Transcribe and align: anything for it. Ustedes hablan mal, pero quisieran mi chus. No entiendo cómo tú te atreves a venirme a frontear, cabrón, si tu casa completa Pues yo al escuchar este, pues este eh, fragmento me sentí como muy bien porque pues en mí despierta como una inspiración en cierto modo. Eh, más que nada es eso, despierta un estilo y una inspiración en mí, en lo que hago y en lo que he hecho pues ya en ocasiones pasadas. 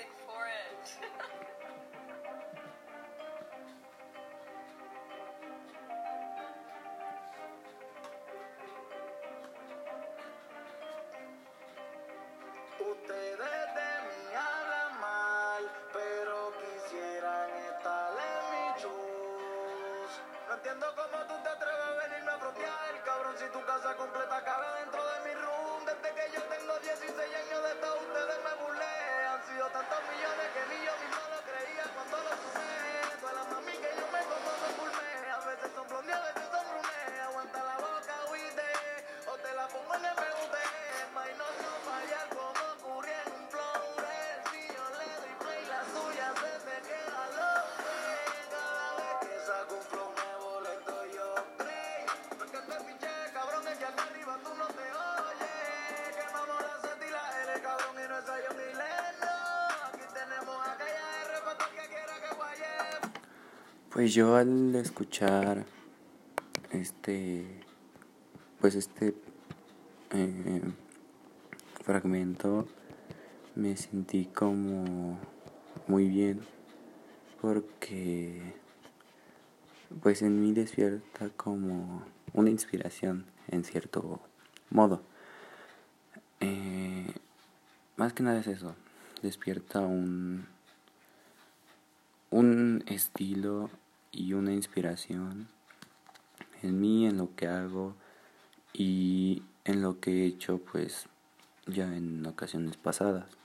anything 0.00 0.12
for 0.26 0.46
it. 0.48 0.84
Ustedes 12.80 13.38
hablan 14.34 15.00
mal, 15.00 15.62
pero 15.92 16.52
quisieran 16.60 17.48
mi 17.54 17.68
chus. 18.80 20.12
No 20.48 20.54
entiendo 20.54 20.86
cómo 20.96 21.18
tú 21.26 21.34
te 21.42 21.48
atreves 21.48 21.80
a 21.80 21.90
venirme 22.08 22.30
a 22.30 22.38
frontear, 22.38 23.02
cabrón, 23.04 23.34
si 23.38 23.46
tu 23.46 23.60
casa 23.64 23.96
completa 23.96 24.19
Pues 63.92 64.14
yo 64.14 64.36
al 64.36 64.72
escuchar 64.76 65.66
este, 66.70 67.44
pues 68.60 68.76
este 68.76 69.16
eh, 70.12 70.62
fragmento 71.82 72.68
me 73.56 73.76
sentí 73.76 74.26
como 74.26 75.18
muy 75.88 76.08
bien 76.08 76.40
porque 77.40 78.54
pues 80.00 80.22
en 80.22 80.40
mí 80.40 80.52
despierta 80.52 81.28
como 81.30 82.04
una 82.32 82.50
inspiración 82.50 83.26
en 83.48 83.64
cierto 83.64 84.20
modo. 84.70 85.02
Eh, 86.38 87.12
más 87.96 88.12
que 88.12 88.22
nada 88.22 88.38
es 88.38 88.46
eso, 88.46 88.76
despierta 89.20 89.80
un 89.80 90.46
estilo 92.94 93.70
y 94.12 94.32
una 94.32 94.52
inspiración 94.52 95.48
en 96.62 96.80
mí, 96.80 97.06
en 97.06 97.16
lo 97.16 97.34
que 97.34 97.46
hago 97.48 97.94
y 98.72 99.42
en 99.64 99.82
lo 99.82 100.00
que 100.00 100.22
he 100.22 100.26
hecho 100.26 100.58
pues 100.58 101.06
ya 101.66 101.94
en 101.96 102.26
ocasiones 102.26 102.76
pasadas. 102.76 103.39